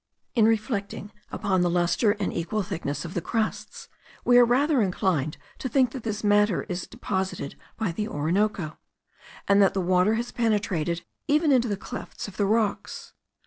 In 0.33 0.45
reflecting 0.45 1.11
upon 1.31 1.61
the 1.61 1.69
lustre 1.69 2.13
and 2.13 2.33
equal 2.33 2.63
thickness 2.63 3.05
of 3.05 3.13
the 3.13 3.21
crusts, 3.21 3.87
we 4.25 4.35
are 4.39 4.45
rather 4.45 4.81
inclined 4.81 5.37
to 5.59 5.69
think 5.69 5.91
that 5.91 6.01
this 6.01 6.23
matter 6.23 6.63
is 6.63 6.87
deposited 6.87 7.53
by 7.77 7.91
the 7.91 8.07
Orinoco, 8.07 8.79
and 9.47 9.61
that 9.61 9.75
the 9.75 9.79
water 9.79 10.15
has 10.15 10.31
penetrated 10.31 11.03
even 11.27 11.51
into 11.51 11.67
the 11.67 11.77
clefts 11.77 12.27
of 12.27 12.37
the 12.37 12.47
rocks. 12.47 13.13